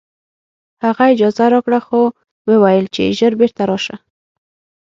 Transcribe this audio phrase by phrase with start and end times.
[0.83, 2.01] هغه اجازه راکړه خو
[2.49, 3.95] وویل چې ژر بېرته راشه